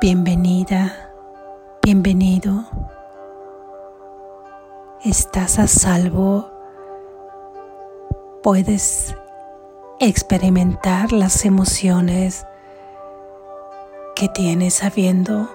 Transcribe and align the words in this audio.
Bienvenida, 0.00 1.10
bienvenido. 1.82 2.66
Estás 5.04 5.58
a 5.58 5.66
salvo. 5.66 6.48
Puedes 8.40 9.16
experimentar 9.98 11.10
las 11.10 11.44
emociones 11.44 12.46
que 14.14 14.28
tienes 14.28 14.74
sabiendo 14.74 15.50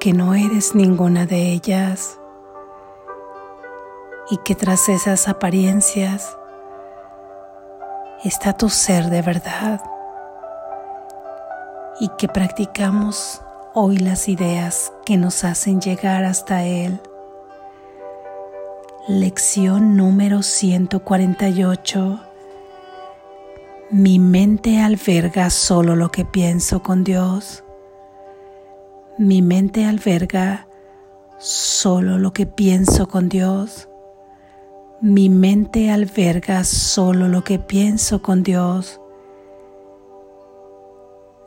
que 0.00 0.14
no 0.14 0.34
eres 0.34 0.74
ninguna 0.74 1.26
de 1.26 1.52
ellas 1.52 2.18
y 4.30 4.38
que 4.38 4.54
tras 4.54 4.88
esas 4.88 5.28
apariencias 5.28 6.34
está 8.24 8.54
tu 8.54 8.70
ser 8.70 9.10
de 9.10 9.20
verdad 9.20 9.82
y 12.00 12.08
que 12.18 12.28
practicamos 12.28 13.42
hoy 13.74 13.98
las 13.98 14.28
ideas 14.28 14.92
que 15.04 15.16
nos 15.16 15.44
hacen 15.44 15.80
llegar 15.80 16.24
hasta 16.24 16.64
Él. 16.64 17.00
Lección 19.08 19.96
número 19.96 20.42
148. 20.42 22.20
Mi 23.90 24.18
mente 24.18 24.80
alberga 24.80 25.50
solo 25.50 25.96
lo 25.96 26.10
que 26.10 26.24
pienso 26.24 26.82
con 26.82 27.04
Dios. 27.04 27.64
Mi 29.16 29.42
mente 29.42 29.86
alberga 29.86 30.68
solo 31.38 32.18
lo 32.18 32.32
que 32.32 32.46
pienso 32.46 33.08
con 33.08 33.28
Dios. 33.28 33.88
Mi 35.00 35.30
mente 35.30 35.90
alberga 35.90 36.64
solo 36.64 37.28
lo 37.28 37.44
que 37.44 37.58
pienso 37.58 38.20
con 38.20 38.42
Dios. 38.42 39.00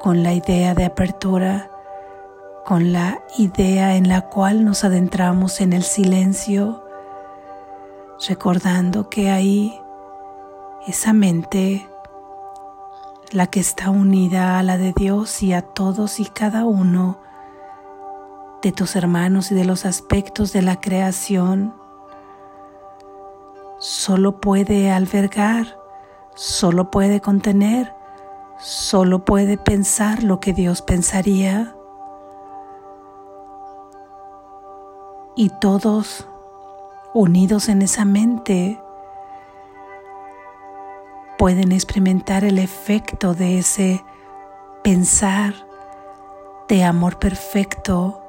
con 0.00 0.22
la 0.22 0.32
idea 0.32 0.74
de 0.74 0.84
apertura, 0.84 1.70
con 2.64 2.92
la 2.92 3.20
idea 3.38 3.96
en 3.96 4.08
la 4.08 4.28
cual 4.28 4.64
nos 4.64 4.84
adentramos 4.84 5.60
en 5.60 5.72
el 5.72 5.82
silencio, 5.82 6.84
recordando 8.28 9.08
que 9.08 9.30
ahí 9.30 9.80
esa 10.86 11.12
mente, 11.12 11.88
la 13.32 13.48
que 13.48 13.60
está 13.60 13.90
unida 13.90 14.58
a 14.58 14.62
la 14.62 14.78
de 14.78 14.92
Dios 14.92 15.42
y 15.42 15.52
a 15.52 15.62
todos 15.62 16.20
y 16.20 16.26
cada 16.26 16.64
uno 16.64 17.18
de 18.62 18.72
tus 18.72 18.96
hermanos 18.96 19.50
y 19.50 19.54
de 19.54 19.64
los 19.64 19.84
aspectos 19.84 20.52
de 20.52 20.62
la 20.62 20.80
creación, 20.80 21.74
solo 23.78 24.40
puede 24.40 24.90
albergar 24.90 25.85
solo 26.36 26.90
puede 26.90 27.20
contener, 27.20 27.94
solo 28.58 29.24
puede 29.24 29.56
pensar 29.56 30.22
lo 30.22 30.38
que 30.38 30.52
Dios 30.52 30.82
pensaría. 30.82 31.74
Y 35.34 35.50
todos 35.60 36.28
unidos 37.14 37.68
en 37.68 37.82
esa 37.82 38.04
mente 38.04 38.80
pueden 41.38 41.72
experimentar 41.72 42.44
el 42.44 42.58
efecto 42.58 43.34
de 43.34 43.58
ese 43.58 44.04
pensar 44.84 45.54
de 46.68 46.84
amor 46.84 47.18
perfecto. 47.18 48.22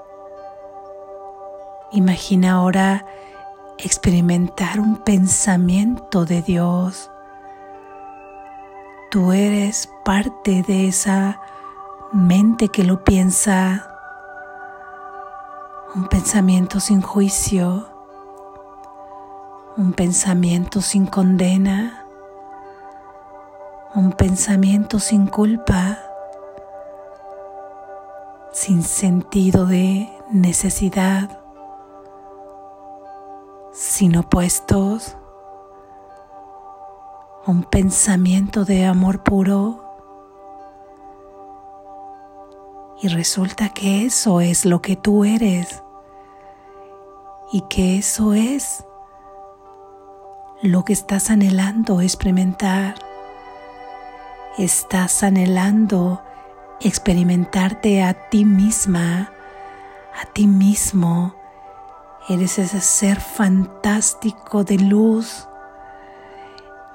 Imagina 1.91 2.53
ahora 2.53 3.05
experimentar 3.77 4.79
un 4.79 4.97
pensamiento 4.97 6.25
de 6.25 6.41
Dios 6.41 7.11
Tú 9.09 9.31
eres 9.31 9.89
parte 10.03 10.63
de 10.63 10.89
esa 10.89 11.39
mente 12.11 12.67
que 12.67 12.83
lo 12.83 13.05
piensa, 13.05 13.87
un 15.95 16.09
pensamiento 16.09 16.81
sin 16.81 17.01
juicio, 17.01 17.87
un 19.77 19.93
pensamiento 19.93 20.81
sin 20.81 21.05
condena, 21.05 22.05
un 23.95 24.11
pensamiento 24.11 24.99
sin 24.99 25.27
culpa, 25.27 25.99
sin 28.51 28.83
sentido 28.83 29.65
de 29.65 30.09
necesidad, 30.31 31.39
sin 33.71 34.17
opuestos 34.17 35.15
un 37.47 37.63
pensamiento 37.63 38.65
de 38.65 38.85
amor 38.85 39.23
puro 39.23 39.81
y 43.01 43.07
resulta 43.07 43.69
que 43.69 44.05
eso 44.05 44.41
es 44.41 44.65
lo 44.65 44.81
que 44.81 44.97
tú 44.97 45.23
eres 45.23 45.81
y 47.53 47.61
que 47.69 47.97
eso 47.97 48.33
es 48.33 48.83
lo 50.61 50.83
que 50.83 50.91
estás 50.91 51.29
anhelando 51.29 52.01
experimentar. 52.01 52.95
Estás 54.57 55.23
anhelando 55.23 56.21
experimentarte 56.81 58.03
a 58.03 58.29
ti 58.29 58.43
misma, 58.43 59.31
a 60.21 60.25
ti 60.33 60.47
mismo. 60.47 61.33
Eres 62.27 62.59
ese 62.59 62.81
ser 62.81 63.21
fantástico 63.21 64.65
de 64.65 64.79
luz 64.79 65.47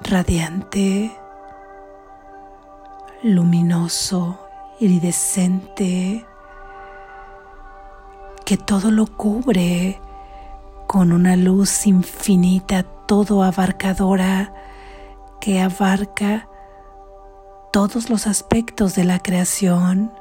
radiante, 0.03 1.17
luminoso, 3.23 4.39
iridescente, 4.79 6.25
que 8.45 8.57
todo 8.57 8.91
lo 8.91 9.07
cubre 9.07 9.99
con 10.87 11.11
una 11.11 11.35
luz 11.35 11.87
infinita, 11.87 12.83
todo 12.83 13.43
abarcadora, 13.43 14.53
que 15.39 15.61
abarca 15.61 16.47
todos 17.71 18.09
los 18.09 18.27
aspectos 18.27 18.95
de 18.95 19.05
la 19.05 19.19
creación. 19.19 20.11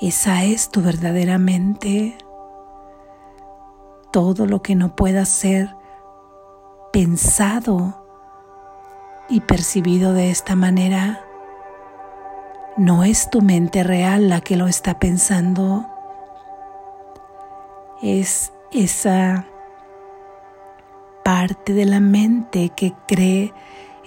Esa 0.00 0.44
es 0.44 0.70
tu 0.70 0.82
verdadera 0.82 1.38
mente. 1.38 2.16
Todo 4.12 4.46
lo 4.46 4.62
que 4.62 4.76
no 4.76 4.94
pueda 4.94 5.24
ser 5.24 5.77
pensado 6.92 8.04
y 9.28 9.40
percibido 9.40 10.12
de 10.12 10.30
esta 10.30 10.56
manera, 10.56 11.24
no 12.76 13.04
es 13.04 13.28
tu 13.30 13.42
mente 13.42 13.82
real 13.82 14.28
la 14.28 14.40
que 14.40 14.56
lo 14.56 14.66
está 14.66 14.98
pensando, 14.98 15.86
es 18.02 18.52
esa 18.70 19.46
parte 21.24 21.72
de 21.74 21.84
la 21.84 22.00
mente 22.00 22.70
que 22.70 22.94
cree 23.06 23.52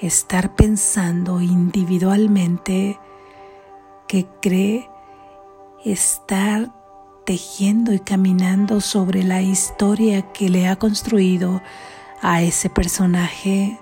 estar 0.01 0.55
pensando 0.55 1.41
individualmente, 1.41 2.99
que 4.07 4.25
cree 4.41 4.89
estar 5.85 6.71
tejiendo 7.25 7.93
y 7.93 7.99
caminando 7.99 8.81
sobre 8.81 9.23
la 9.23 9.41
historia 9.41 10.31
que 10.31 10.49
le 10.49 10.67
ha 10.67 10.77
construido 10.77 11.61
a 12.21 12.41
ese 12.41 12.69
personaje, 12.69 13.79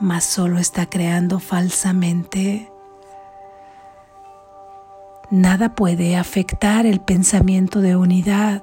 mas 0.00 0.24
solo 0.24 0.58
está 0.58 0.86
creando 0.86 1.40
falsamente. 1.40 2.70
Nada 5.30 5.74
puede 5.74 6.16
afectar 6.16 6.86
el 6.86 7.00
pensamiento 7.00 7.80
de 7.80 7.96
unidad. 7.96 8.62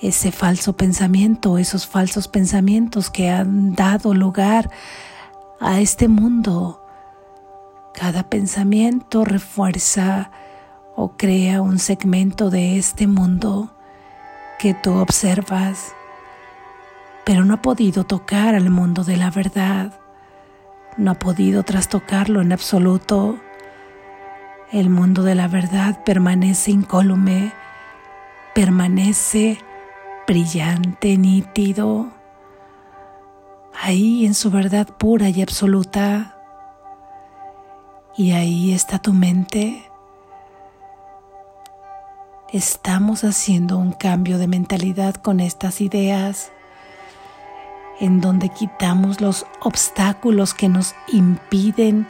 Ese 0.00 0.32
falso 0.32 0.72
pensamiento, 0.74 1.58
esos 1.58 1.86
falsos 1.86 2.28
pensamientos 2.28 3.10
que 3.10 3.30
han 3.30 3.74
dado 3.74 4.14
lugar 4.14 4.70
a 5.60 5.80
este 5.80 6.08
mundo. 6.08 6.82
Cada 7.94 8.24
pensamiento 8.24 9.24
refuerza 9.24 10.30
o 10.96 11.16
crea 11.16 11.62
un 11.62 11.78
segmento 11.78 12.50
de 12.50 12.78
este 12.78 13.06
mundo 13.06 13.74
que 14.58 14.74
tú 14.74 14.94
observas, 14.94 15.92
pero 17.24 17.44
no 17.44 17.54
ha 17.54 17.62
podido 17.62 18.04
tocar 18.04 18.54
al 18.54 18.70
mundo 18.70 19.04
de 19.04 19.16
la 19.16 19.30
verdad, 19.30 20.00
no 20.96 21.12
ha 21.12 21.14
podido 21.14 21.62
trastocarlo 21.62 22.40
en 22.40 22.52
absoluto 22.52 23.38
el 24.72 24.88
mundo 24.88 25.22
de 25.22 25.34
la 25.34 25.48
verdad 25.48 26.02
permanece 26.02 26.70
incólume, 26.70 27.52
permanece 28.54 29.58
brillante, 30.26 31.18
nítido, 31.18 32.08
ahí 33.78 34.24
en 34.24 34.32
su 34.32 34.50
verdad 34.50 34.86
pura 34.86 35.28
y 35.28 35.42
absoluta. 35.42 36.38
Y 38.16 38.32
ahí 38.32 38.72
está 38.72 38.98
tu 38.98 39.12
mente. 39.12 39.90
Estamos 42.50 43.24
haciendo 43.24 43.76
un 43.76 43.92
cambio 43.92 44.38
de 44.38 44.46
mentalidad 44.46 45.16
con 45.16 45.40
estas 45.40 45.82
ideas 45.82 46.50
en 48.00 48.20
donde 48.20 48.48
quitamos 48.48 49.20
los 49.20 49.46
obstáculos 49.60 50.54
que 50.54 50.68
nos 50.68 50.94
impiden 51.08 52.06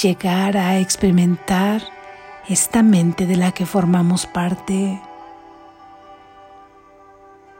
llegar 0.00 0.56
a 0.56 0.78
experimentar 0.78 1.82
esta 2.48 2.82
mente 2.82 3.26
de 3.26 3.36
la 3.36 3.52
que 3.52 3.66
formamos 3.66 4.26
parte. 4.26 5.00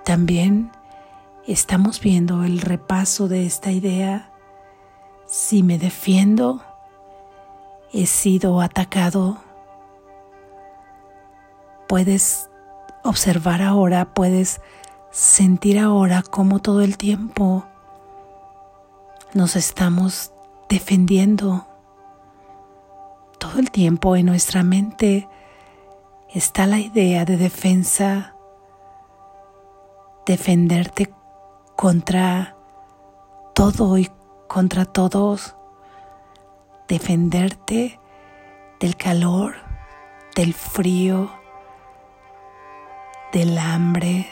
También 0.05 0.71
estamos 1.47 2.00
viendo 2.00 2.44
el 2.44 2.61
repaso 2.61 3.29
de 3.29 3.47
esta 3.47 3.70
idea. 3.70 4.31
Si 5.27 5.62
me 5.62 5.79
defiendo, 5.79 6.62
he 7.93 8.06
sido 8.06 8.61
atacado. 8.61 9.38
Puedes 11.88 12.50
observar 13.03 13.62
ahora, 13.62 14.12
puedes 14.12 14.61
sentir 15.15 15.79
ahora 15.79 16.25
cómo 16.29 16.59
todo 16.59 16.81
el 16.81 16.99
tiempo 16.99 17.65
nos 19.33 19.55
estamos 19.55 20.33
defendiendo. 20.69 21.69
Todo 23.39 23.61
el 23.61 23.71
tiempo 23.71 24.17
en 24.17 24.27
nuestra 24.27 24.65
mente 24.65 25.29
está 26.35 26.67
la 26.67 26.81
idea 26.81 27.25
de 27.25 27.37
defensa, 27.37 28.35
defenderte 30.27 31.15
contra 31.77 32.57
todo 33.55 33.99
y 33.99 34.11
contra 34.49 34.85
todos, 34.85 35.55
defenderte 36.89 38.01
del 38.81 38.97
calor, 38.97 39.55
del 40.35 40.55
frío, 40.55 41.31
del 43.33 43.57
hambre, 43.59 44.27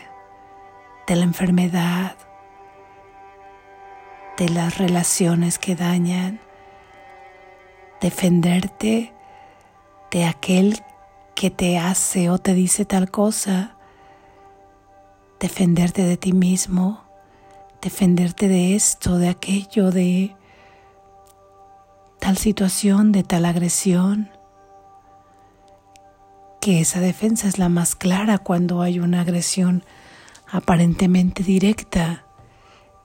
de 1.07 1.17
la 1.17 1.25
enfermedad, 1.25 2.17
de 4.39 4.49
las 4.49 4.79
relaciones 4.79 5.59
que 5.59 5.75
dañan 5.75 6.41
defenderte 8.01 9.13
de 10.11 10.25
aquel 10.25 10.83
que 11.35 11.51
te 11.51 11.79
hace 11.79 12.31
o 12.31 12.39
te 12.39 12.55
dice 12.55 12.85
tal 12.85 13.11
cosa, 13.11 13.77
defenderte 15.41 16.03
de 16.03 16.17
ti 16.17 16.33
mismo, 16.33 17.03
defenderte 17.81 18.49
de 18.49 18.75
esto, 18.75 19.19
de 19.19 19.29
aquello, 19.29 19.91
de 19.91 20.37
tal 22.19 22.37
situación, 22.39 23.13
de 23.13 23.25
tal 23.25 23.45
agresión, 23.45 24.31
que 26.61 26.81
esa 26.81 27.01
defensa 27.01 27.49
es 27.49 27.59
la 27.59 27.69
más 27.69 27.97
clara 27.97 28.39
cuando 28.39 28.83
hay 28.83 29.01
una 29.01 29.23
agresión 29.23 29.85
aparentemente 30.53 31.43
directa, 31.43 32.27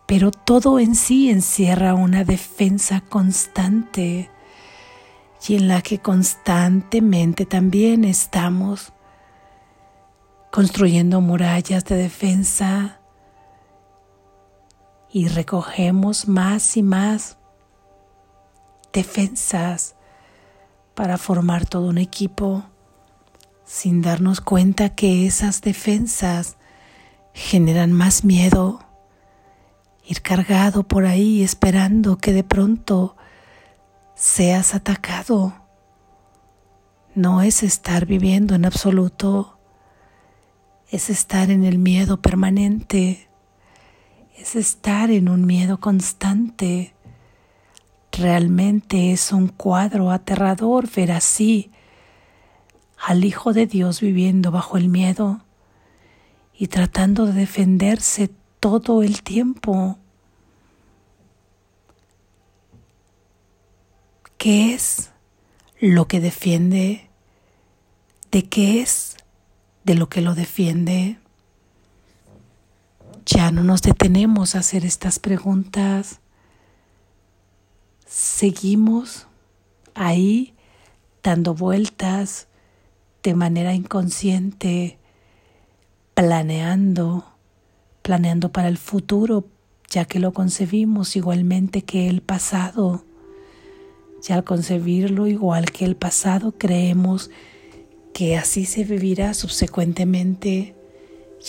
pero 0.06 0.32
todo 0.32 0.80
en 0.80 0.96
sí 0.96 1.30
encierra 1.30 1.94
una 1.94 2.26
defensa 2.26 3.02
constante 3.02 4.30
y 5.48 5.56
en 5.56 5.70
la 5.70 5.82
que 5.82 6.00
constantemente 6.00 7.46
también 7.46 8.04
estamos 8.04 8.92
construyendo 10.52 11.22
murallas 11.22 11.86
de 11.86 11.96
defensa 11.96 13.00
y 15.10 15.30
recogemos 15.30 16.28
más 16.28 16.76
y 16.76 16.84
más 16.84 17.38
defensas 18.92 19.96
para 20.96 21.18
formar 21.18 21.66
todo 21.66 21.88
un 21.88 21.98
equipo 21.98 22.66
sin 23.64 24.02
darnos 24.02 24.42
cuenta 24.42 24.96
que 24.96 25.26
esas 25.26 25.62
defensas 25.62 26.57
generan 27.38 27.94
más 27.94 28.24
miedo, 28.24 28.80
ir 30.04 30.24
cargado 30.24 30.84
por 30.84 31.06
ahí 31.06 31.44
esperando 31.44 32.18
que 32.18 32.34
de 32.34 32.44
pronto 32.44 33.16
seas 34.16 34.74
atacado. 34.74 35.54
No 37.14 37.44
es 37.44 37.62
estar 37.62 38.08
viviendo 38.08 38.56
en 38.56 38.66
absoluto, 38.66 39.60
es 40.90 41.12
estar 41.12 41.52
en 41.52 41.64
el 41.64 41.78
miedo 41.78 42.22
permanente, 42.22 43.30
es 44.36 44.56
estar 44.56 45.12
en 45.12 45.30
un 45.30 45.46
miedo 45.46 45.80
constante. 45.80 46.96
Realmente 48.12 49.12
es 49.12 49.32
un 49.32 49.48
cuadro 49.48 50.10
aterrador 50.10 50.90
ver 50.90 51.12
así 51.12 51.72
al 52.98 53.24
Hijo 53.24 53.54
de 53.54 53.68
Dios 53.68 54.02
viviendo 54.02 54.50
bajo 54.50 54.76
el 54.76 54.90
miedo 54.90 55.42
y 56.58 56.68
tratando 56.68 57.26
de 57.28 57.34
defenderse 57.34 58.30
todo 58.60 59.04
el 59.04 59.22
tiempo. 59.22 59.98
¿Qué 64.38 64.74
es 64.74 65.12
lo 65.80 66.08
que 66.08 66.20
defiende? 66.20 67.10
¿De 68.32 68.44
qué 68.50 68.82
es 68.82 69.18
de 69.84 69.96
lo 69.96 70.10
que 70.10 70.22
lo 70.22 70.36
defiende? 70.36 71.18
Ya 73.26 73.52
no 73.52 73.64
nos 73.64 73.82
detenemos 73.82 74.56
a 74.56 74.60
hacer 74.60 74.86
estas 74.86 75.20
preguntas. 75.20 76.20
Seguimos 78.06 79.28
ahí 79.94 80.56
dando 81.24 81.54
vueltas 81.54 82.48
de 83.24 83.36
manera 83.36 83.74
inconsciente, 83.74 84.98
planeando, 86.18 87.26
planeando 88.02 88.52
para 88.52 88.70
el 88.70 88.80
futuro, 88.80 89.46
ya 89.88 90.06
que 90.06 90.18
lo 90.18 90.34
concebimos 90.34 91.16
igualmente 91.16 91.84
que 91.84 92.10
el 92.10 92.24
pasado. 92.24 93.04
Ya 94.24 94.34
al 94.34 94.44
concebirlo 94.44 95.28
igual 95.28 95.66
que 95.66 95.86
el 95.86 95.96
pasado, 95.96 96.56
creemos 96.58 97.30
que 98.16 98.36
así 98.36 98.66
se 98.66 98.84
vivirá 98.84 99.36
subsecuentemente. 99.36 100.74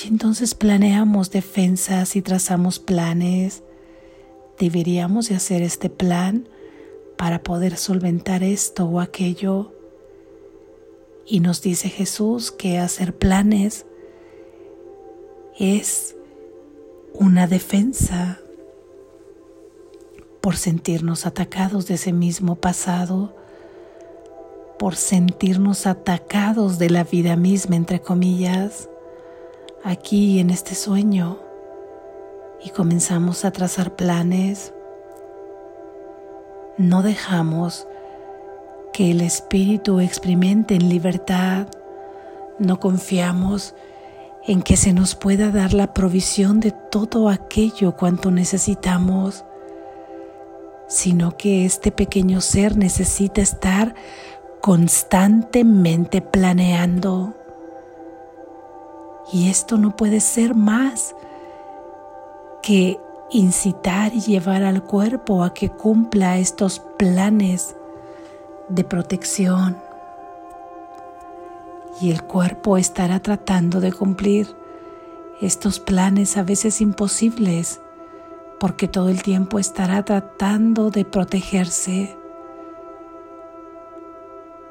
Y 0.04 0.08
entonces 0.08 0.54
planeamos 0.54 1.30
defensas 1.30 2.14
y 2.14 2.20
trazamos 2.20 2.78
planes. 2.78 3.62
Deberíamos 4.58 5.30
de 5.30 5.36
hacer 5.36 5.62
este 5.62 5.88
plan 5.88 6.46
para 7.16 7.42
poder 7.42 7.78
solventar 7.78 8.42
esto 8.42 8.84
o 8.84 9.00
aquello. 9.00 9.72
Y 11.26 11.40
nos 11.40 11.62
dice 11.62 11.88
Jesús 11.88 12.52
que 12.52 12.76
hacer 12.76 13.16
planes 13.16 13.86
es 15.58 16.16
una 17.14 17.48
defensa 17.48 18.38
por 20.40 20.56
sentirnos 20.56 21.26
atacados 21.26 21.86
de 21.88 21.94
ese 21.94 22.12
mismo 22.12 22.54
pasado, 22.54 23.34
por 24.78 24.94
sentirnos 24.94 25.86
atacados 25.86 26.78
de 26.78 26.90
la 26.90 27.02
vida 27.02 27.34
misma, 27.34 27.74
entre 27.74 28.00
comillas, 28.00 28.88
aquí 29.82 30.38
en 30.38 30.50
este 30.50 30.76
sueño, 30.76 31.40
y 32.64 32.70
comenzamos 32.70 33.44
a 33.44 33.50
trazar 33.50 33.96
planes. 33.96 34.72
No 36.76 37.02
dejamos 37.02 37.88
que 38.92 39.10
el 39.10 39.20
espíritu 39.20 39.98
experimente 39.98 40.76
en 40.76 40.88
libertad, 40.88 41.66
no 42.60 42.78
confiamos 42.78 43.72
en 43.72 43.88
que 44.62 44.76
se 44.76 44.92
nos 44.92 45.14
pueda 45.14 45.50
dar 45.50 45.74
la 45.74 45.92
provisión 45.94 46.60
de 46.60 46.72
todo 46.72 47.28
aquello 47.28 47.96
cuanto 47.96 48.30
necesitamos 48.30 49.44
sino 50.88 51.36
que 51.36 51.66
este 51.66 51.92
pequeño 51.92 52.40
ser 52.40 52.76
necesita 52.76 53.42
estar 53.42 53.94
constantemente 54.60 56.22
planeando. 56.22 57.34
Y 59.30 59.50
esto 59.50 59.76
no 59.76 59.94
puede 59.94 60.20
ser 60.20 60.54
más 60.54 61.14
que 62.62 62.98
incitar 63.30 64.14
y 64.14 64.22
llevar 64.22 64.64
al 64.64 64.82
cuerpo 64.82 65.44
a 65.44 65.52
que 65.52 65.68
cumpla 65.68 66.38
estos 66.38 66.80
planes 66.96 67.76
de 68.70 68.84
protección. 68.84 69.87
Y 72.00 72.10
el 72.10 72.22
cuerpo 72.22 72.76
estará 72.76 73.20
tratando 73.20 73.80
de 73.80 73.92
cumplir 73.92 74.48
estos 75.40 75.80
planes 75.80 76.36
a 76.36 76.42
veces 76.42 76.80
imposibles, 76.80 77.80
porque 78.58 78.88
todo 78.88 79.08
el 79.08 79.22
tiempo 79.22 79.58
estará 79.58 80.04
tratando 80.04 80.90
de 80.90 81.04
protegerse, 81.04 82.16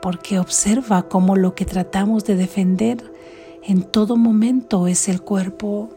porque 0.01 0.39
observa 0.39 1.03
cómo 1.03 1.35
lo 1.35 1.55
que 1.55 1.65
tratamos 1.65 2.25
de 2.25 2.35
defender 2.35 3.11
en 3.63 3.83
todo 3.83 4.15
momento 4.15 4.87
es 4.87 5.09
el 5.09 5.21
cuerpo. 5.21 5.89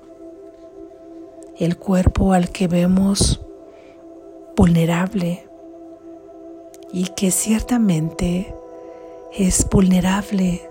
El 1.56 1.76
cuerpo 1.76 2.32
al 2.32 2.50
que 2.50 2.68
vemos 2.68 3.40
vulnerable 4.56 5.46
y 6.92 7.04
que 7.08 7.30
ciertamente 7.30 8.54
es 9.36 9.68
vulnerable 9.70 10.69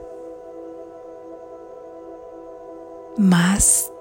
más 3.19 3.91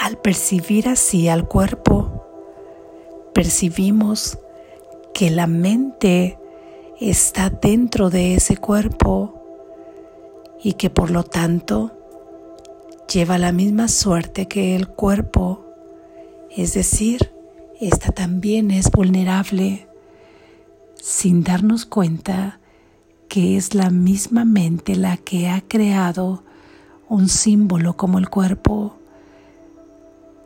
al 0.00 0.16
percibir 0.18 0.88
así 0.88 1.28
al 1.28 1.48
cuerpo 1.48 2.24
percibimos 3.38 4.38
que 5.14 5.30
la 5.30 5.46
mente 5.46 6.38
está 7.00 7.50
dentro 7.50 8.10
de 8.10 8.34
ese 8.34 8.56
cuerpo 8.56 9.40
y 10.60 10.72
que 10.72 10.90
por 10.90 11.10
lo 11.10 11.22
tanto 11.22 11.92
lleva 13.12 13.38
la 13.38 13.52
misma 13.52 13.86
suerte 13.86 14.48
que 14.48 14.74
el 14.74 14.88
cuerpo. 14.88 15.64
Es 16.50 16.74
decir, 16.74 17.32
esta 17.80 18.10
también 18.10 18.72
es 18.72 18.90
vulnerable 18.90 19.86
sin 21.00 21.44
darnos 21.44 21.86
cuenta 21.86 22.58
que 23.28 23.56
es 23.56 23.74
la 23.74 23.90
misma 23.90 24.44
mente 24.44 24.96
la 24.96 25.16
que 25.16 25.48
ha 25.48 25.60
creado 25.60 26.42
un 27.08 27.28
símbolo 27.28 27.96
como 27.96 28.18
el 28.18 28.28
cuerpo, 28.28 28.94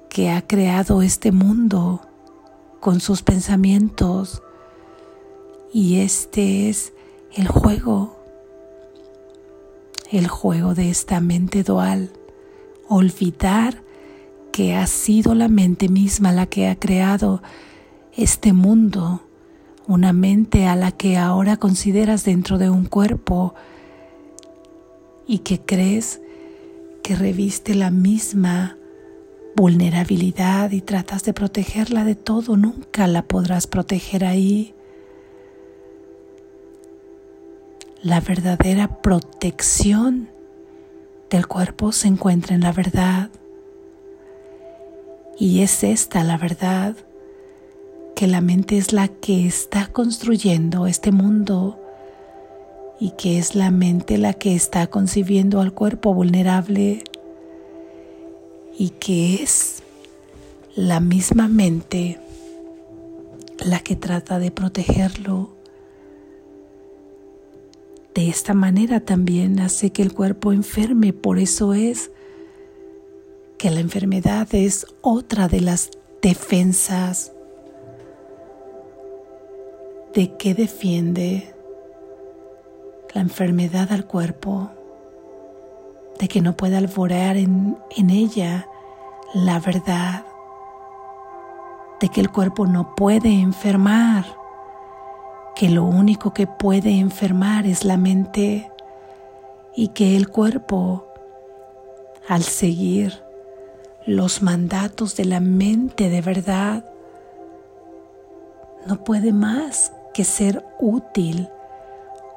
que 0.08 0.30
ha 0.30 0.46
creado 0.46 1.02
este 1.02 1.32
mundo 1.32 2.02
con 2.80 3.00
sus 3.00 3.22
pensamientos. 3.22 4.42
Y 5.72 6.00
este 6.00 6.68
es 6.68 6.92
el 7.34 7.48
juego, 7.48 8.16
el 10.10 10.28
juego 10.28 10.74
de 10.74 10.90
esta 10.90 11.20
mente 11.20 11.62
dual, 11.62 12.12
olvidar 12.88 13.82
que 14.52 14.74
ha 14.74 14.86
sido 14.86 15.34
la 15.34 15.48
mente 15.48 15.88
misma 15.88 16.30
la 16.30 16.44
que 16.46 16.68
ha 16.68 16.78
creado 16.78 17.42
este 18.14 18.52
mundo, 18.52 19.22
una 19.86 20.12
mente 20.12 20.66
a 20.66 20.76
la 20.76 20.92
que 20.92 21.16
ahora 21.16 21.56
consideras 21.56 22.24
dentro 22.24 22.58
de 22.58 22.68
un 22.68 22.84
cuerpo 22.84 23.54
y 25.26 25.38
que 25.38 25.58
crees 25.58 26.20
que 27.02 27.16
reviste 27.16 27.74
la 27.74 27.90
misma 27.90 28.78
vulnerabilidad 29.56 30.70
y 30.70 30.80
tratas 30.80 31.24
de 31.24 31.34
protegerla 31.34 32.04
de 32.04 32.14
todo, 32.14 32.56
nunca 32.56 33.06
la 33.06 33.22
podrás 33.22 33.66
proteger 33.66 34.24
ahí. 34.24 34.74
La 38.02 38.20
verdadera 38.20 39.00
protección 39.02 40.28
del 41.30 41.46
cuerpo 41.46 41.92
se 41.92 42.08
encuentra 42.08 42.54
en 42.54 42.62
la 42.62 42.72
verdad. 42.72 43.30
Y 45.38 45.62
es 45.62 45.82
esta 45.82 46.22
la 46.24 46.36
verdad, 46.36 46.96
que 48.14 48.26
la 48.26 48.40
mente 48.40 48.78
es 48.78 48.92
la 48.92 49.08
que 49.08 49.46
está 49.46 49.86
construyendo 49.86 50.86
este 50.86 51.10
mundo 51.10 51.81
y 53.02 53.10
que 53.18 53.36
es 53.36 53.56
la 53.56 53.72
mente 53.72 54.16
la 54.16 54.32
que 54.32 54.54
está 54.54 54.86
concibiendo 54.86 55.60
al 55.60 55.72
cuerpo 55.72 56.14
vulnerable 56.14 57.02
y 58.78 58.90
que 58.90 59.42
es 59.42 59.82
la 60.76 61.00
misma 61.00 61.48
mente 61.48 62.20
la 63.58 63.80
que 63.80 63.96
trata 63.96 64.38
de 64.38 64.52
protegerlo. 64.52 65.50
De 68.14 68.28
esta 68.28 68.54
manera 68.54 69.00
también 69.00 69.58
hace 69.58 69.90
que 69.90 70.02
el 70.02 70.12
cuerpo 70.12 70.52
enferme, 70.52 71.12
por 71.12 71.40
eso 71.40 71.74
es 71.74 72.12
que 73.58 73.72
la 73.72 73.80
enfermedad 73.80 74.46
es 74.54 74.86
otra 75.00 75.48
de 75.48 75.60
las 75.60 75.90
defensas 76.22 77.32
de 80.14 80.36
que 80.36 80.54
defiende 80.54 81.51
la 83.14 83.20
enfermedad 83.20 83.92
al 83.92 84.06
cuerpo, 84.06 84.70
de 86.18 86.28
que 86.28 86.40
no 86.40 86.56
pueda 86.56 86.78
alborear 86.78 87.36
en, 87.36 87.78
en 87.96 88.10
ella 88.10 88.68
la 89.34 89.58
verdad, 89.60 90.24
de 92.00 92.08
que 92.08 92.20
el 92.20 92.30
cuerpo 92.30 92.66
no 92.66 92.94
puede 92.94 93.32
enfermar, 93.40 94.24
que 95.54 95.68
lo 95.68 95.84
único 95.84 96.32
que 96.32 96.46
puede 96.46 96.98
enfermar 96.98 97.66
es 97.66 97.84
la 97.84 97.96
mente 97.96 98.70
y 99.74 99.88
que 99.88 100.16
el 100.16 100.28
cuerpo, 100.28 101.06
al 102.28 102.42
seguir 102.42 103.22
los 104.06 104.42
mandatos 104.42 105.16
de 105.16 105.24
la 105.24 105.40
mente 105.40 106.08
de 106.08 106.20
verdad, 106.20 106.84
no 108.86 109.04
puede 109.04 109.32
más 109.32 109.92
que 110.12 110.24
ser 110.24 110.64
útil 110.80 111.48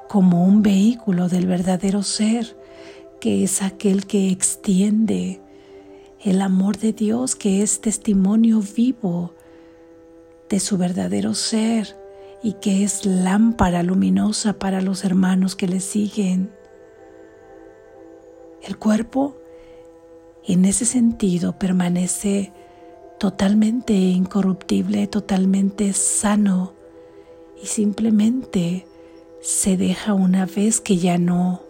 como 0.08 0.44
un 0.44 0.62
vehículo 0.62 1.28
del 1.28 1.46
verdadero 1.46 2.02
ser, 2.02 2.56
que 3.20 3.44
es 3.44 3.62
aquel 3.62 4.06
que 4.06 4.30
extiende 4.30 5.40
el 6.22 6.40
amor 6.42 6.78
de 6.78 6.92
Dios, 6.92 7.36
que 7.36 7.62
es 7.62 7.80
testimonio 7.80 8.60
vivo 8.60 9.34
de 10.48 10.60
su 10.60 10.78
verdadero 10.78 11.34
ser 11.34 11.96
y 12.42 12.54
que 12.54 12.84
es 12.84 13.04
lámpara 13.06 13.82
luminosa 13.82 14.54
para 14.54 14.80
los 14.80 15.04
hermanos 15.04 15.56
que 15.56 15.68
le 15.68 15.80
siguen. 15.80 16.50
El 18.62 18.78
cuerpo 18.78 19.36
en 20.44 20.64
ese 20.64 20.84
sentido 20.84 21.58
permanece 21.58 22.52
totalmente 23.18 23.94
incorruptible, 23.94 25.06
totalmente 25.06 25.92
sano 25.92 26.74
y 27.62 27.66
simplemente 27.66 28.86
se 29.40 29.76
deja 29.76 30.14
una 30.14 30.46
vez 30.46 30.80
que 30.80 30.96
ya 30.96 31.18
no 31.18 31.60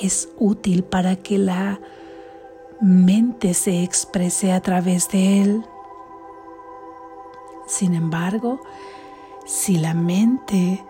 es 0.00 0.28
útil 0.38 0.84
para 0.84 1.16
que 1.16 1.38
la 1.38 1.80
mente 2.80 3.54
se 3.54 3.82
exprese 3.82 4.52
a 4.52 4.60
través 4.60 5.10
de 5.10 5.42
él. 5.42 5.64
Sin 7.66 7.94
embargo, 7.94 8.60
si 9.46 9.78
la 9.78 9.94
mente 9.94 10.84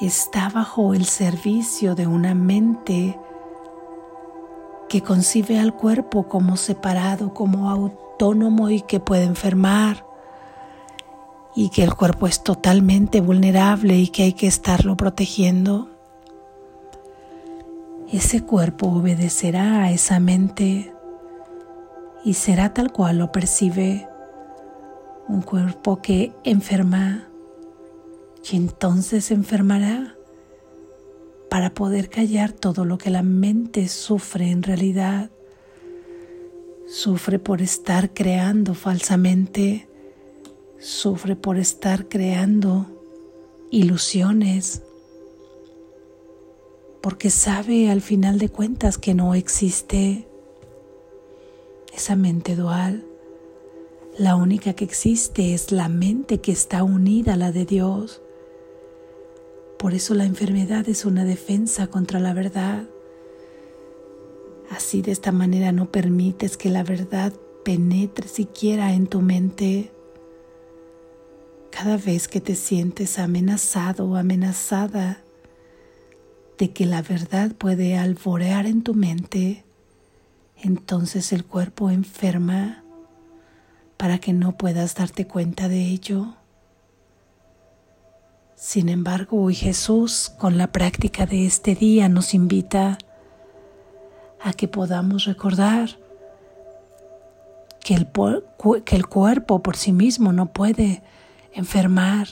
está 0.00 0.48
bajo 0.48 0.94
el 0.94 1.06
servicio 1.06 1.94
de 1.94 2.06
una 2.06 2.34
mente 2.34 3.18
que 4.88 5.02
concibe 5.02 5.58
al 5.58 5.74
cuerpo 5.74 6.28
como 6.28 6.56
separado, 6.56 7.34
como 7.34 7.70
autónomo 7.70 8.70
y 8.70 8.82
que 8.82 9.00
puede 9.00 9.24
enfermar, 9.24 10.05
y 11.56 11.70
que 11.70 11.82
el 11.82 11.94
cuerpo 11.94 12.26
es 12.26 12.44
totalmente 12.44 13.20
vulnerable 13.20 13.98
y 13.98 14.08
que 14.08 14.24
hay 14.24 14.32
que 14.34 14.46
estarlo 14.46 14.96
protegiendo, 14.96 15.88
ese 18.12 18.42
cuerpo 18.42 18.86
obedecerá 18.88 19.82
a 19.82 19.90
esa 19.90 20.20
mente 20.20 20.92
y 22.24 22.34
será 22.34 22.74
tal 22.74 22.92
cual 22.92 23.18
lo 23.18 23.32
percibe 23.32 24.06
un 25.28 25.42
cuerpo 25.42 26.00
que 26.02 26.32
enferma 26.44 27.26
y 28.48 28.56
entonces 28.56 29.30
enfermará 29.30 30.14
para 31.50 31.74
poder 31.74 32.10
callar 32.10 32.52
todo 32.52 32.84
lo 32.84 32.98
que 32.98 33.10
la 33.10 33.22
mente 33.22 33.88
sufre 33.88 34.50
en 34.50 34.62
realidad. 34.62 35.30
Sufre 36.86 37.38
por 37.38 37.62
estar 37.62 38.12
creando 38.12 38.74
falsamente, 38.74 39.88
sufre 40.78 41.36
por 41.36 41.58
estar 41.58 42.08
creando 42.08 42.86
ilusiones, 43.70 44.82
porque 47.00 47.30
sabe 47.30 47.90
al 47.90 48.00
final 48.00 48.38
de 48.38 48.48
cuentas 48.48 48.98
que 48.98 49.14
no 49.14 49.34
existe 49.34 50.26
esa 51.94 52.16
mente 52.16 52.56
dual, 52.56 53.04
La 54.18 54.34
única 54.34 54.72
que 54.72 54.84
existe 54.84 55.52
es 55.52 55.72
la 55.72 55.90
mente 55.90 56.40
que 56.40 56.50
está 56.50 56.82
unida 56.82 57.34
a 57.34 57.36
la 57.36 57.52
de 57.52 57.66
Dios. 57.66 58.22
Por 59.78 59.92
eso 59.92 60.14
la 60.14 60.24
enfermedad 60.24 60.88
es 60.88 61.04
una 61.04 61.26
defensa 61.26 61.88
contra 61.88 62.18
la 62.18 62.32
verdad. 62.32 62.88
Así 64.70 65.02
de 65.02 65.12
esta 65.12 65.32
manera 65.32 65.70
no 65.70 65.90
permites 65.92 66.56
que 66.56 66.70
la 66.70 66.82
verdad 66.82 67.34
penetre 67.62 68.26
siquiera 68.26 68.94
en 68.94 69.06
tu 69.06 69.20
mente. 69.20 69.92
Cada 71.78 71.98
vez 71.98 72.26
que 72.26 72.40
te 72.40 72.54
sientes 72.54 73.18
amenazado 73.18 74.06
o 74.06 74.16
amenazada 74.16 75.18
de 76.56 76.70
que 76.70 76.86
la 76.86 77.02
verdad 77.02 77.52
puede 77.52 77.98
alborear 77.98 78.64
en 78.64 78.82
tu 78.82 78.94
mente, 78.94 79.62
entonces 80.56 81.34
el 81.34 81.44
cuerpo 81.44 81.90
enferma 81.90 82.82
para 83.98 84.16
que 84.16 84.32
no 84.32 84.56
puedas 84.56 84.94
darte 84.94 85.26
cuenta 85.26 85.68
de 85.68 85.82
ello. 85.82 86.36
Sin 88.54 88.88
embargo, 88.88 89.42
hoy 89.42 89.54
Jesús, 89.54 90.32
con 90.38 90.56
la 90.56 90.72
práctica 90.72 91.26
de 91.26 91.44
este 91.44 91.74
día, 91.74 92.08
nos 92.08 92.32
invita 92.32 92.96
a 94.40 94.54
que 94.54 94.66
podamos 94.66 95.26
recordar 95.26 95.90
que 97.84 97.92
el, 97.92 98.08
que 98.86 98.96
el 98.96 99.06
cuerpo 99.06 99.62
por 99.62 99.76
sí 99.76 99.92
mismo 99.92 100.32
no 100.32 100.54
puede 100.54 101.02
enfermar, 101.56 102.28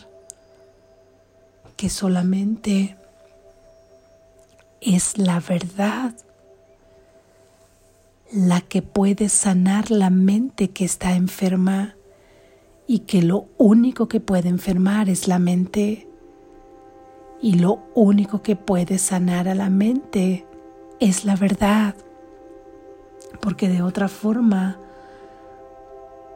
que 1.76 1.88
solamente 1.88 2.96
es 4.80 5.18
la 5.18 5.40
verdad 5.40 6.14
la 8.30 8.60
que 8.60 8.82
puede 8.82 9.28
sanar 9.28 9.90
la 9.90 10.10
mente 10.10 10.70
que 10.70 10.84
está 10.84 11.14
enferma 11.14 11.94
y 12.86 13.00
que 13.00 13.22
lo 13.22 13.46
único 13.56 14.08
que 14.08 14.20
puede 14.20 14.48
enfermar 14.48 15.08
es 15.08 15.26
la 15.26 15.38
mente 15.38 16.06
y 17.40 17.54
lo 17.54 17.82
único 17.94 18.42
que 18.42 18.56
puede 18.56 18.98
sanar 18.98 19.48
a 19.48 19.54
la 19.54 19.70
mente 19.70 20.46
es 21.00 21.24
la 21.24 21.36
verdad. 21.36 21.94
Porque 23.40 23.68
de 23.68 23.82
otra 23.82 24.08
forma 24.08 24.78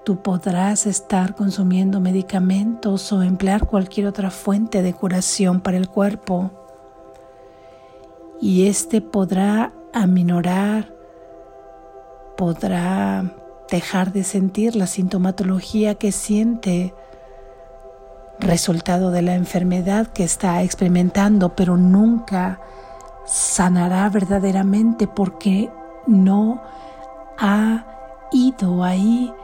tú 0.08 0.22
podrás 0.22 0.86
estar 0.86 1.34
consumiendo 1.34 2.00
medicamentos 2.00 3.12
o 3.12 3.22
emplear 3.22 3.66
cualquier 3.66 4.06
otra 4.06 4.30
fuente 4.30 4.80
de 4.80 4.94
curación 4.94 5.60
para 5.60 5.76
el 5.76 5.86
cuerpo. 5.86 6.50
Y 8.40 8.68
este 8.68 9.02
podrá 9.02 9.74
aminorar 9.92 10.94
podrá 12.38 13.34
dejar 13.70 14.14
de 14.14 14.24
sentir 14.24 14.76
la 14.76 14.86
sintomatología 14.86 15.96
que 15.96 16.10
siente 16.10 16.94
resultado 18.40 19.10
de 19.10 19.20
la 19.20 19.34
enfermedad 19.34 20.06
que 20.06 20.24
está 20.24 20.62
experimentando, 20.62 21.54
pero 21.54 21.76
nunca 21.76 22.62
sanará 23.26 24.08
verdaderamente 24.08 25.06
porque 25.06 25.68
no 26.06 26.62
ha 27.36 27.84
ido 28.32 28.84
ahí 28.84 29.34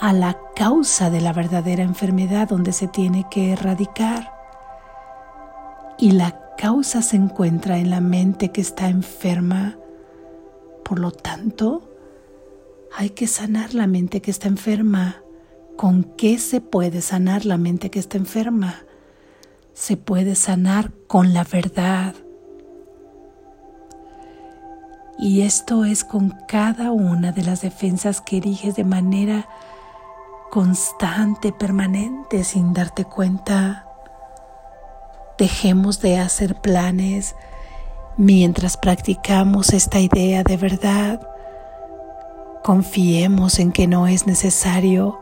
a 0.00 0.12
la 0.12 0.38
causa 0.54 1.10
de 1.10 1.20
la 1.20 1.32
verdadera 1.32 1.82
enfermedad 1.82 2.48
donde 2.48 2.72
se 2.72 2.88
tiene 2.88 3.26
que 3.30 3.52
erradicar. 3.52 4.32
Y 5.98 6.12
la 6.12 6.40
causa 6.56 7.02
se 7.02 7.16
encuentra 7.16 7.78
en 7.78 7.90
la 7.90 8.00
mente 8.00 8.50
que 8.50 8.60
está 8.60 8.88
enferma. 8.88 9.76
Por 10.84 10.98
lo 10.98 11.10
tanto, 11.10 11.88
hay 12.96 13.10
que 13.10 13.26
sanar 13.26 13.74
la 13.74 13.86
mente 13.86 14.20
que 14.20 14.30
está 14.30 14.48
enferma. 14.48 15.22
¿Con 15.76 16.04
qué 16.04 16.38
se 16.38 16.60
puede 16.60 17.00
sanar 17.00 17.44
la 17.44 17.56
mente 17.56 17.90
que 17.90 17.98
está 17.98 18.16
enferma? 18.16 18.84
Se 19.72 19.96
puede 19.96 20.34
sanar 20.34 20.92
con 21.08 21.34
la 21.34 21.44
verdad. 21.44 22.14
Y 25.18 25.42
esto 25.42 25.84
es 25.84 26.04
con 26.04 26.34
cada 26.48 26.92
una 26.92 27.32
de 27.32 27.44
las 27.44 27.62
defensas 27.62 28.20
que 28.20 28.38
eriges 28.38 28.76
de 28.76 28.84
manera 28.84 29.48
constante, 30.54 31.52
permanente, 31.52 32.44
sin 32.44 32.72
darte 32.72 33.04
cuenta. 33.04 33.88
Dejemos 35.36 36.00
de 36.00 36.20
hacer 36.20 36.54
planes 36.60 37.34
mientras 38.16 38.76
practicamos 38.76 39.72
esta 39.72 39.98
idea 39.98 40.44
de 40.44 40.56
verdad 40.56 41.28
Confiemos 42.62 43.58
en 43.58 43.72
que 43.72 43.88
no 43.88 44.06
es 44.06 44.26
necesario 44.26 45.20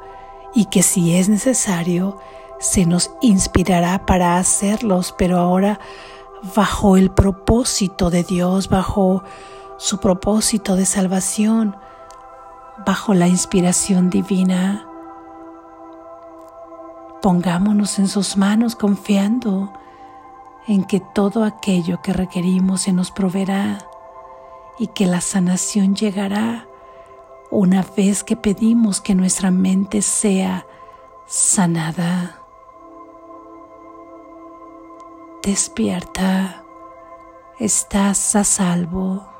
y 0.55 0.67
que 0.67 0.85
si 0.85 1.17
es 1.17 1.29
necesario, 1.29 2.19
se 2.61 2.85
nos 2.85 3.11
inspirará 3.23 4.07
para 4.07 4.37
hacerlos, 4.37 5.13
pero 5.19 5.39
ahora 5.39 5.81
bajo 6.55 6.97
el 6.97 7.11
propósito 7.11 8.11
de 8.11 8.23
Dios, 8.23 8.69
bajo 8.69 9.25
su 9.77 9.99
propósito 9.99 10.77
de 10.77 10.87
salvación, 10.87 11.75
bajo 12.87 13.13
la 13.13 13.27
inspiración 13.27 14.09
divina. 14.09 14.87
Pongámonos 17.23 18.01
en 18.01 18.09
sus 18.09 18.37
manos 18.37 18.75
confiando 18.75 19.73
en 20.67 20.85
que 20.85 20.99
todo 20.99 21.45
aquello 21.45 22.03
que 22.03 22.13
requerimos 22.13 22.83
se 22.83 22.93
nos 22.93 23.13
proveerá 23.13 23.79
y 24.79 24.89
que 24.89 25.07
la 25.07 25.21
sanación 25.21 25.95
llegará 25.95 26.67
una 27.51 27.85
vez 27.97 28.25
que 28.25 28.35
pedimos 28.35 29.01
que 29.01 29.15
nuestra 29.15 29.51
mente 29.51 30.03
sea 30.03 30.67
sanada. 31.27 32.41
Despierta, 35.43 36.65
estás 37.59 38.35
a 38.35 38.43
salvo. 38.43 39.32